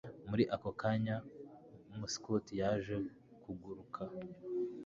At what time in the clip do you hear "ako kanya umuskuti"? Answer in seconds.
0.55-2.53